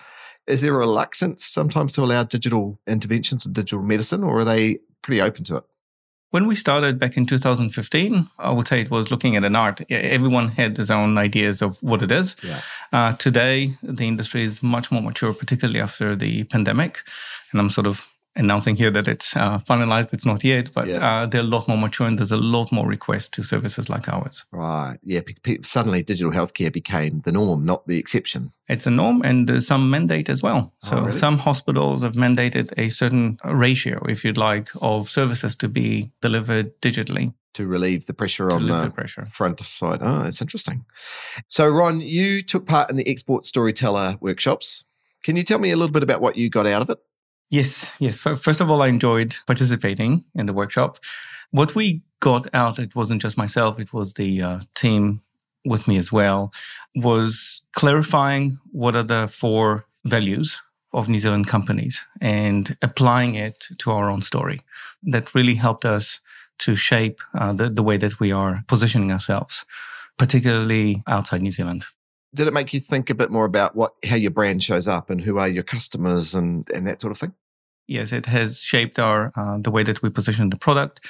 Is 0.46 0.60
there 0.60 0.74
a 0.74 0.78
reluctance 0.78 1.42
sometimes 1.44 1.94
to 1.94 2.02
allow 2.02 2.22
digital 2.22 2.78
interventions 2.86 3.46
or 3.46 3.50
digital 3.50 3.82
medicine, 3.82 4.22
or 4.22 4.40
are 4.40 4.44
they 4.44 4.80
pretty 5.00 5.22
open 5.22 5.44
to 5.44 5.56
it? 5.56 5.64
When 6.34 6.48
we 6.48 6.56
started 6.56 6.98
back 6.98 7.16
in 7.16 7.26
2015, 7.26 8.28
I 8.40 8.50
would 8.50 8.66
say 8.66 8.80
it 8.80 8.90
was 8.90 9.08
looking 9.08 9.36
at 9.36 9.44
an 9.44 9.54
art. 9.54 9.88
Everyone 9.88 10.48
had 10.48 10.76
his 10.76 10.90
own 10.90 11.16
ideas 11.16 11.62
of 11.62 11.80
what 11.80 12.02
it 12.02 12.10
is. 12.10 12.34
Yeah. 12.42 12.60
Uh, 12.92 13.12
today, 13.12 13.76
the 13.84 14.08
industry 14.08 14.42
is 14.42 14.60
much 14.60 14.90
more 14.90 15.00
mature, 15.00 15.32
particularly 15.32 15.80
after 15.80 16.16
the 16.16 16.42
pandemic. 16.42 17.04
And 17.52 17.60
I'm 17.60 17.70
sort 17.70 17.86
of 17.86 18.08
announcing 18.36 18.76
here 18.76 18.90
that 18.90 19.06
it's 19.08 19.36
uh, 19.36 19.58
finalized. 19.60 20.12
It's 20.12 20.26
not 20.26 20.42
yet, 20.44 20.70
but 20.74 20.88
Yeah. 20.88 21.04
uh, 21.22 21.26
they're 21.26 21.40
a 21.40 21.44
lot 21.44 21.68
more 21.68 21.78
mature 21.78 22.06
and 22.06 22.18
there's 22.18 22.32
a 22.32 22.36
lot 22.36 22.72
more 22.72 22.86
requests 22.86 23.28
to 23.30 23.42
services 23.42 23.88
like 23.88 24.08
ours. 24.08 24.44
Right. 24.50 24.98
Yeah. 25.04 25.20
pe- 25.20 25.34
pe- 25.42 25.62
Suddenly, 25.62 26.02
digital 26.02 26.32
healthcare 26.32 26.72
became 26.72 27.20
the 27.24 27.32
norm, 27.32 27.64
not 27.64 27.86
the 27.86 27.98
exception. 27.98 28.50
It's 28.68 28.86
a 28.86 28.90
norm 28.90 29.22
and 29.22 29.48
there's 29.48 29.66
some 29.66 29.88
mandate 29.90 30.28
as 30.28 30.42
well. 30.42 30.72
Oh, 30.84 30.88
So 30.88 30.96
really? 31.00 31.12
some 31.12 31.38
hospitals 31.38 32.02
have 32.02 32.14
mandated 32.14 32.72
a 32.76 32.88
certain 32.88 33.38
ratio, 33.44 34.04
if 34.08 34.24
you'd 34.24 34.38
like, 34.38 34.68
of 34.82 35.08
services 35.08 35.54
to 35.56 35.68
be 35.68 36.10
delivered 36.20 36.80
digitally 36.80 37.34
to 37.54 37.66
relieve 37.68 38.06
the 38.06 38.14
pressure 38.14 38.50
on 38.50 38.66
the, 38.66 38.82
the 38.86 38.90
pressure. 38.90 39.24
front 39.26 39.60
side. 39.60 40.00
Oh, 40.02 40.24
that's 40.24 40.40
interesting. 40.42 40.84
So, 41.46 41.68
Ron, 41.68 42.00
you 42.00 42.42
took 42.42 42.66
part 42.66 42.90
in 42.90 42.96
the 42.96 43.06
export 43.08 43.44
storyteller 43.44 44.16
workshops. 44.20 44.84
Can 45.22 45.36
you 45.36 45.44
tell 45.44 45.60
me 45.60 45.70
a 45.70 45.76
little 45.76 45.92
bit 45.92 46.02
about 46.02 46.20
what 46.20 46.36
you 46.36 46.50
got 46.50 46.66
out 46.66 46.82
of 46.82 46.90
it? 46.90 46.98
Yes, 47.54 47.88
yes. 48.00 48.18
First 48.18 48.60
of 48.60 48.68
all, 48.68 48.82
I 48.82 48.88
enjoyed 48.88 49.36
participating 49.46 50.24
in 50.34 50.46
the 50.46 50.52
workshop. 50.52 50.98
What 51.52 51.76
we 51.76 52.02
got 52.18 52.52
out, 52.52 52.80
it 52.80 52.96
wasn't 52.96 53.22
just 53.22 53.38
myself, 53.38 53.78
it 53.78 53.92
was 53.92 54.14
the 54.14 54.42
uh, 54.42 54.60
team 54.74 55.20
with 55.64 55.86
me 55.86 55.96
as 55.96 56.10
well, 56.10 56.52
was 56.96 57.62
clarifying 57.72 58.58
what 58.72 58.96
are 58.96 59.04
the 59.04 59.28
four 59.28 59.86
values 60.04 60.60
of 60.92 61.08
New 61.08 61.20
Zealand 61.20 61.46
companies 61.46 62.04
and 62.20 62.76
applying 62.82 63.36
it 63.36 63.68
to 63.78 63.92
our 63.92 64.10
own 64.10 64.22
story. 64.22 64.60
That 65.04 65.32
really 65.32 65.54
helped 65.54 65.84
us 65.84 66.20
to 66.58 66.74
shape 66.74 67.20
uh, 67.38 67.52
the, 67.52 67.70
the 67.70 67.84
way 67.84 67.98
that 67.98 68.18
we 68.18 68.32
are 68.32 68.64
positioning 68.66 69.12
ourselves, 69.12 69.64
particularly 70.18 71.04
outside 71.06 71.40
New 71.40 71.52
Zealand. 71.52 71.84
Did 72.34 72.48
it 72.48 72.52
make 72.52 72.74
you 72.74 72.80
think 72.80 73.10
a 73.10 73.14
bit 73.14 73.30
more 73.30 73.44
about 73.44 73.76
what 73.76 73.92
how 74.04 74.16
your 74.16 74.32
brand 74.32 74.60
shows 74.60 74.88
up 74.88 75.08
and 75.08 75.20
who 75.20 75.38
are 75.38 75.46
your 75.46 75.62
customers 75.62 76.34
and, 76.34 76.68
and 76.74 76.84
that 76.88 77.00
sort 77.00 77.12
of 77.12 77.18
thing? 77.18 77.32
Yes, 77.86 78.12
it 78.12 78.26
has 78.26 78.62
shaped 78.62 78.98
our 78.98 79.32
uh, 79.36 79.58
the 79.58 79.70
way 79.70 79.82
that 79.82 80.02
we 80.02 80.10
position 80.10 80.50
the 80.50 80.56
product, 80.56 81.00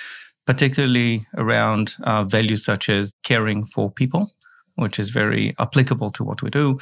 particularly 0.47 1.27
around 1.37 1.95
uh, 2.03 2.25
values 2.25 2.65
such 2.65 2.89
as 2.89 3.15
caring 3.23 3.65
for 3.65 3.91
people, 3.91 4.33
which 4.75 4.99
is 4.99 5.11
very 5.11 5.55
applicable 5.59 6.11
to 6.13 6.25
what 6.25 6.43
we 6.43 6.51
do, 6.51 6.79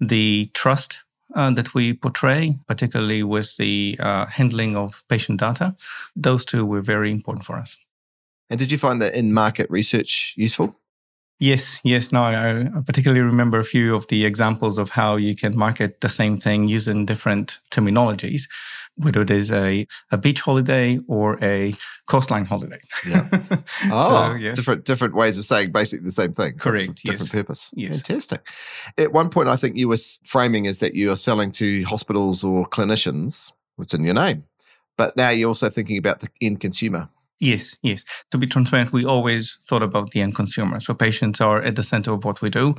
the 0.00 0.50
trust 0.54 1.00
uh, 1.34 1.50
that 1.50 1.74
we 1.74 1.92
portray, 1.92 2.58
particularly 2.66 3.22
with 3.22 3.56
the 3.56 3.96
uh, 4.00 4.26
handling 4.26 4.76
of 4.76 5.02
patient 5.08 5.40
data, 5.40 5.74
those 6.14 6.44
two 6.44 6.64
were 6.64 6.80
very 6.80 7.10
important 7.10 7.44
for 7.44 7.56
us. 7.56 7.76
And 8.48 8.58
did 8.58 8.70
you 8.70 8.78
find 8.78 9.02
that 9.02 9.14
in 9.14 9.34
market 9.34 9.68
research 9.70 10.34
useful? 10.36 10.76
Yes, 11.38 11.80
yes. 11.84 12.12
No, 12.12 12.22
I 12.22 12.80
particularly 12.86 13.20
remember 13.20 13.60
a 13.60 13.64
few 13.64 13.94
of 13.94 14.06
the 14.08 14.24
examples 14.24 14.78
of 14.78 14.90
how 14.90 15.16
you 15.16 15.36
can 15.36 15.56
market 15.56 16.00
the 16.00 16.08
same 16.08 16.38
thing 16.38 16.66
using 16.66 17.04
different 17.04 17.60
terminologies, 17.70 18.48
whether 18.94 19.20
it 19.20 19.30
is 19.30 19.52
a, 19.52 19.86
a 20.10 20.16
beach 20.16 20.40
holiday 20.40 20.98
or 21.08 21.38
a 21.44 21.74
coastline 22.06 22.46
holiday. 22.46 22.80
Yeah. 23.06 23.28
Oh, 23.90 24.30
so, 24.30 24.34
yeah. 24.34 24.54
different 24.54 24.84
different 24.84 25.14
ways 25.14 25.36
of 25.36 25.44
saying 25.44 25.72
basically 25.72 26.06
the 26.06 26.12
same 26.12 26.32
thing. 26.32 26.56
Correct. 26.56 27.02
Different 27.02 27.20
yes. 27.20 27.28
purpose. 27.28 27.74
Yes. 27.76 28.00
Fantastic. 28.00 28.46
At 28.96 29.12
one 29.12 29.28
point, 29.28 29.48
I 29.48 29.56
think 29.56 29.76
you 29.76 29.88
were 29.88 29.98
framing 30.24 30.64
is 30.64 30.78
that 30.78 30.94
you 30.94 31.10
are 31.10 31.16
selling 31.16 31.52
to 31.52 31.84
hospitals 31.84 32.42
or 32.42 32.66
clinicians. 32.66 33.52
What's 33.76 33.92
in 33.92 34.04
your 34.04 34.14
name? 34.14 34.44
But 34.96 35.16
now 35.16 35.28
you're 35.28 35.48
also 35.48 35.68
thinking 35.68 35.98
about 35.98 36.20
the 36.20 36.28
end 36.40 36.60
consumer. 36.60 37.10
Yes, 37.38 37.76
yes. 37.82 38.04
To 38.30 38.38
be 38.38 38.46
transparent, 38.46 38.92
we 38.92 39.04
always 39.04 39.58
thought 39.62 39.82
about 39.82 40.12
the 40.12 40.22
end 40.22 40.34
consumer. 40.34 40.80
So 40.80 40.94
patients 40.94 41.40
are 41.40 41.60
at 41.60 41.76
the 41.76 41.82
center 41.82 42.12
of 42.12 42.24
what 42.24 42.40
we 42.40 42.48
do. 42.48 42.76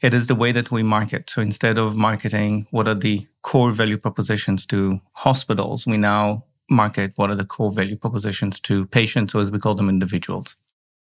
It 0.00 0.14
is 0.14 0.26
the 0.26 0.34
way 0.34 0.52
that 0.52 0.70
we 0.70 0.82
market. 0.82 1.28
So 1.28 1.42
instead 1.42 1.78
of 1.78 1.96
marketing 1.96 2.66
what 2.70 2.88
are 2.88 2.94
the 2.94 3.26
core 3.42 3.70
value 3.70 3.98
propositions 3.98 4.64
to 4.66 5.00
hospitals, 5.12 5.86
we 5.86 5.98
now 5.98 6.44
market 6.70 7.12
what 7.16 7.30
are 7.30 7.34
the 7.34 7.44
core 7.44 7.72
value 7.72 7.96
propositions 7.96 8.58
to 8.60 8.86
patients, 8.86 9.34
or 9.34 9.42
as 9.42 9.50
we 9.50 9.58
call 9.58 9.74
them, 9.74 9.88
individuals. 9.90 10.56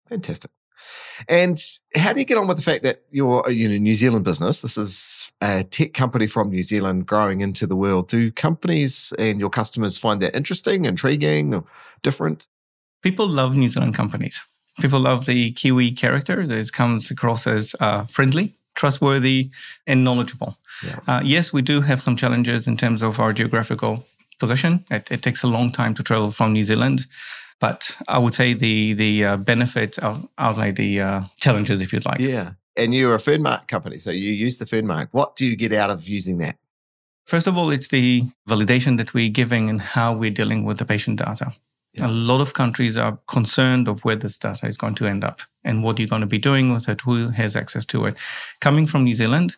Fantastic. 0.08 0.50
And 1.28 1.60
how 1.96 2.14
do 2.14 2.20
you 2.20 2.26
get 2.26 2.38
on 2.38 2.48
with 2.48 2.58
the 2.58 2.64
fact 2.64 2.84
that 2.84 3.04
you're 3.12 3.46
uh, 3.46 3.50
a 3.50 3.52
you 3.52 3.68
know, 3.68 3.78
New 3.78 3.96
Zealand 3.96 4.26
business? 4.26 4.60
This 4.60 4.78
is 4.78 5.32
a 5.42 5.64
tech 5.64 5.94
company 5.94 6.28
from 6.28 6.50
New 6.50 6.64
Zealand 6.64 7.06
growing 7.06 7.42
into 7.42 7.68
the 7.68 7.76
world. 7.76 8.08
Do 8.08 8.32
companies 8.32 9.14
and 9.20 9.40
your 9.40 9.50
customers 9.50 9.98
find 9.98 10.22
that 10.22 10.36
interesting, 10.36 10.86
intriguing, 10.86 11.54
or 11.54 11.64
different? 12.02 12.48
People 13.02 13.28
love 13.28 13.56
New 13.56 13.70
Zealand 13.70 13.96
companies. 13.96 14.42
People 14.80 15.00
love 15.00 15.26
the 15.26 15.52
Kiwi 15.52 15.92
character 15.92 16.46
that 16.46 16.72
comes 16.72 17.10
across 17.10 17.48
as 17.48 17.76
uh, 17.80 18.06
friendly, 18.06 18.56
trustworthy, 18.76 19.50
and 19.88 20.04
knowledgeable. 20.04 20.58
Yeah. 20.84 21.00
Uh, 21.08 21.22
yes, 21.24 21.52
we 21.52 21.62
do 21.62 21.82
have 21.82 22.02
some 22.02 22.16
challenges 22.16 22.68
in 22.68 22.78
terms 22.78 23.02
of 23.02 23.20
our 23.20 23.34
geographical 23.34 24.06
position. 24.40 24.86
It, 24.92 25.12
it, 25.12 25.24
takes 25.24 25.42
a 25.42 25.48
long 25.48 25.72
time 25.72 25.96
to 25.96 26.04
travel 26.04 26.30
from 26.30 26.54
New 26.54 26.64
Zealand, 26.64 27.08
but 27.60 27.98
I 28.08 28.20
would 28.20 28.36
say 28.36 28.54
the 28.54 28.94
the 28.94 29.26
uh, 29.26 29.38
benefits 29.38 29.98
outweigh 30.38 30.72
the 30.72 31.02
uh, 31.02 31.22
challenges, 31.40 31.82
if 31.82 31.92
you'd 31.92 32.06
like. 32.06 32.20
Yeah, 32.20 32.52
and 32.76 32.94
you're 32.94 33.16
a 33.16 33.20
Fernmark 33.20 33.68
company, 33.68 33.98
so 33.98 34.12
you 34.12 34.32
use 34.32 34.58
the 34.58 34.66
Fernmark. 34.66 35.10
What 35.12 35.36
do 35.36 35.46
you 35.46 35.56
get 35.56 35.74
out 35.74 35.90
of 35.90 36.08
using 36.08 36.38
that? 36.38 36.58
First 37.26 37.48
of 37.48 37.58
all, 37.58 37.72
it's 37.72 37.90
the 37.90 38.24
validation 38.48 38.98
that 38.98 39.14
we're 39.14 39.30
giving 39.30 39.70
and 39.70 39.82
how 39.82 40.14
we're 40.14 40.32
dealing 40.32 40.64
with 40.64 40.78
the 40.78 40.86
patient 40.86 41.20
data. 41.20 41.54
Yeah. 41.98 42.08
A 42.08 42.10
lot 42.10 42.42
of 42.42 42.54
countries 42.54 42.98
are 42.98 43.20
concerned 43.28 43.88
of 43.88 44.06
where 44.06 44.16
this 44.16 44.38
data 44.40 44.68
is 44.68 44.78
going 44.78 44.96
to 44.96 45.08
end 45.08 45.24
up 45.24 45.42
and 45.64 45.84
what 45.84 46.00
you're 46.00 46.08
going 46.08 46.22
to 46.22 46.28
be 46.28 46.40
doing 46.40 46.74
with 46.74 46.88
it, 46.90 47.02
who 47.02 47.30
has 47.30 47.56
access 47.56 47.86
to 47.86 48.06
it. 48.06 48.16
Coming 48.62 48.86
from 48.86 49.04
New 49.04 49.16
Zealand, 49.16 49.56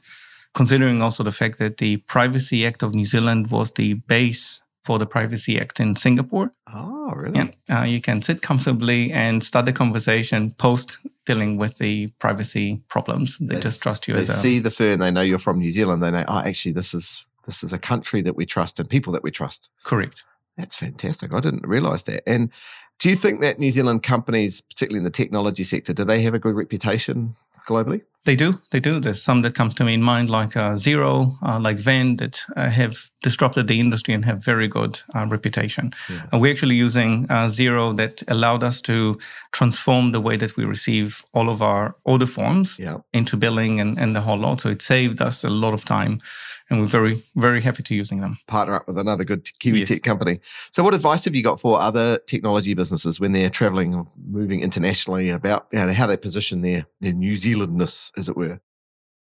considering 0.53 1.01
also 1.01 1.23
the 1.23 1.31
fact 1.31 1.59
that 1.59 1.77
the 1.77 1.97
Privacy 1.97 2.65
Act 2.65 2.83
of 2.83 2.93
New 2.93 3.05
Zealand 3.05 3.51
was 3.51 3.71
the 3.71 3.93
base 3.93 4.61
for 4.83 4.97
the 4.97 5.05
Privacy 5.05 5.59
Act 5.59 5.79
in 5.79 5.95
Singapore. 5.95 6.51
Oh, 6.73 7.11
really? 7.15 7.53
Yeah. 7.69 7.81
Uh, 7.81 7.83
you 7.83 8.01
can 8.01 8.21
sit 8.21 8.41
comfortably 8.41 9.11
and 9.11 9.43
start 9.43 9.65
the 9.65 9.73
conversation 9.73 10.51
post 10.57 10.97
dealing 11.25 11.57
with 11.57 11.77
the 11.77 12.07
privacy 12.19 12.81
problems. 12.87 13.37
They 13.39 13.55
yes, 13.55 13.63
just 13.63 13.83
trust 13.83 14.07
you 14.07 14.15
they 14.15 14.21
as 14.21 14.29
a. 14.29 14.33
see 14.33 14.59
the 14.59 14.71
fern, 14.71 14.99
they 14.99 15.11
know 15.11 15.21
you're 15.21 15.37
from 15.37 15.59
New 15.59 15.69
Zealand. 15.69 16.01
They 16.01 16.11
know, 16.11 16.25
oh, 16.27 16.39
actually, 16.39 16.71
this 16.71 16.93
is 16.93 17.23
this 17.45 17.63
is 17.63 17.73
a 17.73 17.79
country 17.79 18.21
that 18.21 18.35
we 18.35 18.45
trust 18.45 18.79
and 18.79 18.89
people 18.89 19.13
that 19.13 19.23
we 19.23 19.31
trust. 19.31 19.71
Correct. 19.83 20.23
That's 20.59 20.75
fantastic. 20.75 21.33
I 21.33 21.39
didn't 21.39 21.65
realize 21.65 22.03
that. 22.03 22.21
And 22.27 22.51
do 22.99 23.09
you 23.09 23.15
think 23.15 23.39
that 23.39 23.59
New 23.59 23.71
Zealand 23.71 24.03
companies, 24.03 24.59
particularly 24.59 24.99
in 24.99 25.05
the 25.05 25.09
technology 25.09 25.63
sector, 25.63 25.93
do 25.93 26.03
they 26.03 26.21
have 26.21 26.33
a 26.33 26.39
good 26.39 26.53
reputation 26.53 27.33
globally? 27.65 28.01
They 28.25 28.35
do. 28.35 28.61
They 28.71 28.81
do. 28.81 28.99
There's 28.99 29.23
some 29.23 29.41
that 29.43 29.55
comes 29.55 29.73
to 29.75 29.85
me 29.85 29.93
in 29.93 30.03
mind, 30.03 30.29
like 30.29 30.57
uh, 30.57 30.73
Xero, 30.73 31.37
uh, 31.41 31.59
like 31.61 31.77
Vend, 31.77 32.19
that 32.19 32.41
uh, 32.57 32.69
have 32.69 33.09
disrupted 33.23 33.67
the 33.67 33.79
industry 33.79 34.13
and 34.13 34.25
have 34.25 34.43
very 34.43 34.67
good 34.67 34.99
uh, 35.15 35.25
reputation. 35.27 35.93
Yeah. 36.09 36.25
And 36.31 36.41
we're 36.41 36.51
actually 36.51 36.75
using 36.75 37.25
uh, 37.29 37.47
Xero 37.47 37.95
that 37.95 38.21
allowed 38.27 38.63
us 38.65 38.81
to 38.81 39.17
transform 39.53 40.11
the 40.11 40.19
way 40.19 40.35
that 40.35 40.57
we 40.57 40.65
receive 40.65 41.23
all 41.33 41.49
of 41.49 41.61
our 41.61 41.95
order 42.03 42.27
forms 42.27 42.77
yeah. 42.77 42.97
into 43.13 43.37
billing 43.37 43.79
and, 43.79 43.97
and 43.97 44.13
the 44.13 44.21
whole 44.21 44.37
lot. 44.37 44.59
So 44.59 44.69
it 44.69 44.81
saved 44.81 45.21
us 45.21 45.45
a 45.45 45.49
lot 45.49 45.73
of 45.73 45.85
time 45.85 46.21
and 46.69 46.79
we're 46.79 46.87
very, 46.87 47.23
very 47.35 47.61
happy 47.61 47.83
to 47.83 47.95
using 47.95 48.21
them. 48.21 48.37
Partner 48.47 48.75
up 48.75 48.87
with 48.87 48.97
another 48.97 49.23
good 49.23 49.49
Kiwi 49.59 49.79
yes. 49.79 49.89
tech 49.89 50.03
company. 50.03 50.39
So, 50.71 50.83
what 50.83 50.93
advice 50.93 51.25
have 51.25 51.35
you 51.35 51.43
got 51.43 51.59
for 51.59 51.81
other 51.81 52.19
technology 52.19 52.73
businesses 52.73 53.19
when 53.19 53.31
they're 53.31 53.49
traveling 53.49 53.95
or 53.95 54.07
moving 54.27 54.61
internationally 54.61 55.29
about 55.29 55.67
you 55.71 55.79
know, 55.79 55.93
how 55.93 56.07
they 56.07 56.17
position 56.17 56.61
their, 56.61 56.85
their 57.01 57.13
New 57.13 57.33
Zealandness, 57.33 58.11
as 58.17 58.29
it 58.29 58.37
were? 58.37 58.59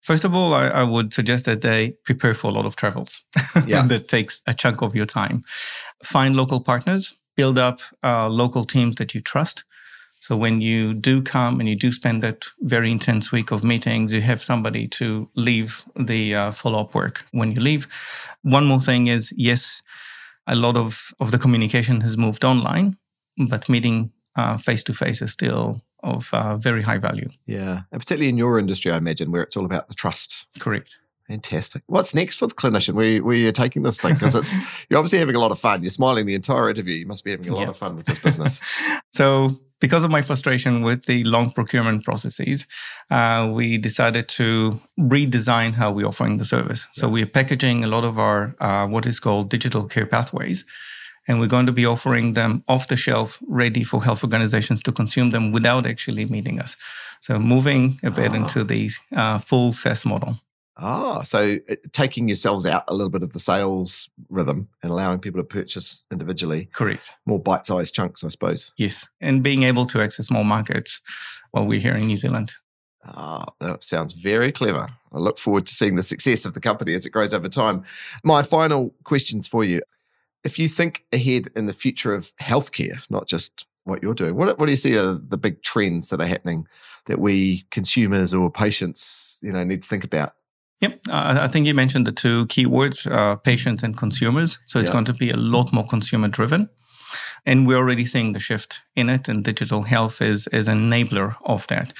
First 0.01 0.23
of 0.23 0.33
all, 0.33 0.53
I, 0.53 0.67
I, 0.67 0.83
would 0.83 1.13
suggest 1.13 1.45
that 1.45 1.61
they 1.61 1.97
prepare 2.05 2.33
for 2.33 2.47
a 2.47 2.53
lot 2.53 2.65
of 2.65 2.75
travels. 2.75 3.23
Yeah. 3.65 3.85
that 3.87 4.07
takes 4.07 4.41
a 4.47 4.53
chunk 4.53 4.81
of 4.81 4.95
your 4.95 5.05
time. 5.05 5.43
Find 6.03 6.35
local 6.35 6.61
partners, 6.61 7.15
build 7.35 7.57
up 7.57 7.81
uh, 8.03 8.29
local 8.29 8.63
teams 8.63 8.95
that 8.95 9.13
you 9.13 9.21
trust. 9.21 9.65
So 10.21 10.35
when 10.35 10.61
you 10.61 10.93
do 10.93 11.21
come 11.21 11.59
and 11.59 11.69
you 11.69 11.75
do 11.75 11.91
spend 11.91 12.21
that 12.23 12.45
very 12.59 12.91
intense 12.91 13.31
week 13.31 13.51
of 13.51 13.63
meetings, 13.63 14.11
you 14.11 14.21
have 14.21 14.43
somebody 14.43 14.87
to 14.89 15.29
leave 15.35 15.83
the 15.95 16.35
uh, 16.35 16.51
follow 16.51 16.81
up 16.81 16.93
work 16.93 17.25
when 17.31 17.51
you 17.51 17.61
leave. 17.61 17.87
One 18.41 18.65
more 18.65 18.81
thing 18.81 19.07
is 19.07 19.33
yes, 19.35 19.81
a 20.45 20.55
lot 20.55 20.75
of, 20.75 21.13
of 21.19 21.31
the 21.31 21.39
communication 21.39 22.01
has 22.01 22.17
moved 22.17 22.43
online, 22.43 22.97
but 23.37 23.69
meeting 23.69 24.11
face 24.61 24.83
to 24.83 24.93
face 24.93 25.21
is 25.21 25.31
still 25.31 25.81
of 26.03 26.33
uh, 26.33 26.57
very 26.57 26.81
high 26.81 26.97
value. 26.97 27.29
Yeah. 27.45 27.81
And 27.91 28.01
particularly 28.01 28.29
in 28.29 28.37
your 28.37 28.59
industry, 28.59 28.91
I 28.91 28.97
imagine, 28.97 29.31
where 29.31 29.43
it's 29.43 29.57
all 29.57 29.65
about 29.65 29.87
the 29.87 29.93
trust. 29.93 30.47
Correct. 30.59 30.97
Fantastic. 31.27 31.83
What's 31.87 32.15
next 32.15 32.37
for 32.37 32.47
the 32.47 32.55
clinician? 32.55 32.93
Where, 32.93 33.23
where 33.23 33.47
are 33.47 33.51
taking 33.51 33.83
this 33.83 33.99
thing? 33.99 34.15
Because 34.15 34.33
it's 34.33 34.55
you're 34.89 34.97
obviously 34.97 35.19
having 35.19 35.35
a 35.35 35.39
lot 35.39 35.51
of 35.51 35.59
fun. 35.59 35.83
You're 35.83 35.91
smiling 35.91 36.25
the 36.25 36.33
entire 36.33 36.69
interview. 36.69 36.95
You 36.95 37.05
must 37.05 37.23
be 37.23 37.31
having 37.31 37.49
a 37.49 37.55
lot 37.55 37.69
of 37.69 37.77
fun 37.77 37.95
with 37.95 38.07
this 38.07 38.19
business. 38.19 38.61
so 39.11 39.59
because 39.79 40.03
of 40.03 40.11
my 40.11 40.21
frustration 40.21 40.81
with 40.81 41.05
the 41.05 41.23
long 41.23 41.51
procurement 41.51 42.03
processes, 42.03 42.65
uh, 43.09 43.49
we 43.51 43.77
decided 43.77 44.27
to 44.27 44.79
redesign 44.99 45.73
how 45.73 45.91
we're 45.91 46.07
offering 46.07 46.37
the 46.37 46.45
service. 46.45 46.85
Yeah. 46.95 47.01
So 47.01 47.09
we're 47.09 47.25
packaging 47.25 47.83
a 47.83 47.87
lot 47.87 48.03
of 48.03 48.19
our 48.19 48.55
uh, 48.59 48.87
what 48.87 49.05
is 49.05 49.19
called 49.19 49.49
digital 49.49 49.85
care 49.85 50.05
pathways. 50.05 50.65
And 51.27 51.39
we're 51.39 51.47
going 51.47 51.67
to 51.67 51.71
be 51.71 51.85
offering 51.85 52.33
them 52.33 52.63
off 52.67 52.87
the 52.87 52.95
shelf, 52.95 53.39
ready 53.47 53.83
for 53.83 54.03
health 54.03 54.23
organizations 54.23 54.81
to 54.83 54.91
consume 54.91 55.29
them 55.29 55.51
without 55.51 55.85
actually 55.85 56.25
meeting 56.25 56.59
us. 56.59 56.75
So 57.21 57.37
moving 57.37 57.99
a 58.01 58.09
bit 58.09 58.31
ah. 58.31 58.35
into 58.35 58.63
the 58.63 58.89
uh, 59.15 59.37
full 59.37 59.73
SaaS 59.73 60.05
model. 60.05 60.39
Ah, 60.81 61.21
so 61.23 61.57
uh, 61.69 61.75
taking 61.91 62.29
yourselves 62.29 62.65
out 62.65 62.85
a 62.87 62.93
little 62.93 63.09
bit 63.09 63.23
of 63.23 63.33
the 63.33 63.39
sales 63.39 64.09
rhythm 64.29 64.69
and 64.81 64.91
allowing 64.91 65.19
people 65.19 65.39
to 65.39 65.43
purchase 65.43 66.03
individually. 66.11 66.69
Correct. 66.71 67.11
More 67.25 67.39
bite 67.39 67.65
sized 67.65 67.93
chunks, 67.93 68.23
I 68.23 68.29
suppose. 68.29 68.71
Yes. 68.77 69.07
And 69.19 69.43
being 69.43 69.63
able 69.63 69.85
to 69.87 70.01
access 70.01 70.31
more 70.31 70.45
markets 70.45 71.01
while 71.51 71.65
we're 71.65 71.79
here 71.79 71.95
in 71.95 72.07
New 72.07 72.17
Zealand. 72.17 72.53
Ah, 73.05 73.45
that 73.59 73.83
sounds 73.83 74.13
very 74.13 74.51
clever. 74.51 74.87
I 75.11 75.17
look 75.17 75.37
forward 75.37 75.65
to 75.65 75.73
seeing 75.73 75.95
the 75.95 76.03
success 76.03 76.45
of 76.45 76.53
the 76.53 76.59
company 76.59 76.93
as 76.93 77.05
it 77.05 77.11
grows 77.11 77.33
over 77.33 77.49
time. 77.49 77.83
My 78.23 78.43
final 78.43 78.93
questions 79.03 79.47
for 79.47 79.63
you. 79.63 79.81
If 80.43 80.57
you 80.57 80.69
think 80.69 81.05
ahead 81.11 81.47
in 81.55 81.65
the 81.65 81.73
future 81.73 82.13
of 82.13 82.33
healthcare, 82.37 82.99
not 83.09 83.27
just 83.27 83.65
what 83.83 84.01
you're 84.01 84.13
doing, 84.13 84.35
what, 84.35 84.59
what 84.59 84.65
do 84.67 84.71
you 84.71 84.77
see 84.77 84.97
are 84.97 85.13
the 85.13 85.37
big 85.37 85.61
trends 85.61 86.09
that 86.09 86.21
are 86.21 86.27
happening 86.27 86.67
that 87.05 87.19
we 87.19 87.63
consumers 87.71 88.33
or 88.33 88.49
patients, 88.49 89.39
you 89.41 89.51
know, 89.51 89.63
need 89.63 89.83
to 89.83 89.87
think 89.87 90.03
about? 90.03 90.33
Yep, 90.81 90.99
uh, 91.09 91.39
I 91.41 91.47
think 91.47 91.67
you 91.67 91.73
mentioned 91.73 92.07
the 92.07 92.13
two 92.13 92.45
keywords, 92.45 93.09
uh, 93.09 93.35
patients 93.35 93.83
and 93.83 93.97
consumers. 93.97 94.59
So 94.65 94.79
it's 94.79 94.89
going 94.89 95.05
to 95.05 95.13
be 95.13 95.29
a 95.29 95.37
lot 95.37 95.73
more 95.73 95.85
consumer 95.85 96.29
driven. 96.29 96.69
And 97.45 97.67
we're 97.67 97.77
already 97.77 98.05
seeing 98.05 98.33
the 98.33 98.39
shift 98.39 98.81
in 98.95 99.09
it, 99.09 99.27
and 99.27 99.43
digital 99.43 99.83
health 99.83 100.21
is, 100.21 100.47
is 100.47 100.67
an 100.67 100.89
enabler 100.89 101.35
of 101.43 101.65
that. 101.67 101.93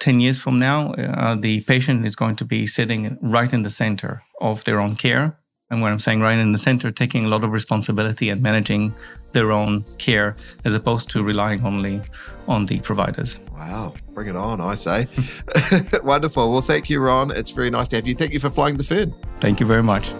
10 0.00 0.20
years 0.20 0.38
from 0.38 0.58
now, 0.58 0.92
uh, 0.94 1.34
the 1.36 1.60
patient 1.62 2.04
is 2.04 2.16
going 2.16 2.36
to 2.36 2.44
be 2.44 2.66
sitting 2.66 3.16
right 3.22 3.52
in 3.52 3.62
the 3.62 3.70
center 3.70 4.22
of 4.40 4.64
their 4.64 4.80
own 4.80 4.96
care. 4.96 5.38
And 5.68 5.82
what 5.82 5.90
I'm 5.90 5.98
saying 5.98 6.20
right 6.20 6.38
in 6.38 6.52
the 6.52 6.58
center, 6.58 6.92
taking 6.92 7.24
a 7.24 7.28
lot 7.28 7.42
of 7.42 7.50
responsibility 7.50 8.30
and 8.30 8.40
managing 8.40 8.94
their 9.32 9.50
own 9.50 9.84
care 9.98 10.36
as 10.64 10.74
opposed 10.74 11.10
to 11.10 11.24
relying 11.24 11.64
only 11.66 12.00
on 12.46 12.66
the 12.66 12.78
providers. 12.80 13.40
Wow, 13.52 13.94
bring 14.14 14.28
it 14.28 14.36
on, 14.36 14.60
I 14.60 14.76
say. 14.76 15.08
Wonderful. 16.04 16.52
Well, 16.52 16.60
thank 16.60 16.88
you, 16.88 17.00
Ron. 17.00 17.32
It's 17.32 17.50
very 17.50 17.70
nice 17.70 17.88
to 17.88 17.96
have 17.96 18.06
you. 18.06 18.14
Thank 18.14 18.32
you 18.32 18.38
for 18.38 18.48
flying 18.48 18.76
the 18.76 18.84
Fern. 18.84 19.12
Thank 19.40 19.58
you 19.58 19.66
very 19.66 19.82
much. 19.82 20.14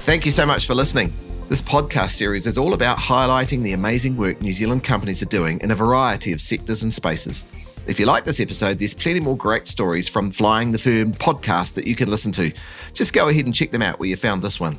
Thank 0.00 0.26
you 0.26 0.32
so 0.32 0.44
much 0.44 0.66
for 0.66 0.74
listening. 0.74 1.10
This 1.48 1.62
podcast 1.62 2.10
series 2.10 2.46
is 2.46 2.58
all 2.58 2.74
about 2.74 2.98
highlighting 2.98 3.62
the 3.62 3.72
amazing 3.72 4.18
work 4.18 4.42
New 4.42 4.52
Zealand 4.52 4.84
companies 4.84 5.22
are 5.22 5.26
doing 5.26 5.58
in 5.60 5.70
a 5.70 5.76
variety 5.76 6.32
of 6.32 6.40
sectors 6.42 6.82
and 6.82 6.92
spaces. 6.92 7.46
If 7.84 7.98
you 7.98 8.06
like 8.06 8.24
this 8.24 8.38
episode, 8.38 8.78
there's 8.78 8.94
plenty 8.94 9.18
more 9.18 9.36
great 9.36 9.66
stories 9.66 10.08
from 10.08 10.30
Flying 10.30 10.70
the 10.70 10.78
Fern 10.78 11.12
podcast 11.12 11.74
that 11.74 11.84
you 11.84 11.96
can 11.96 12.08
listen 12.08 12.30
to. 12.32 12.52
Just 12.94 13.12
go 13.12 13.28
ahead 13.28 13.44
and 13.44 13.52
check 13.52 13.72
them 13.72 13.82
out 13.82 13.98
where 13.98 14.08
you 14.08 14.14
found 14.14 14.40
this 14.40 14.60
one. 14.60 14.78